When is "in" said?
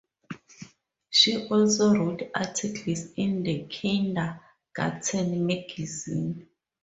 3.17-3.43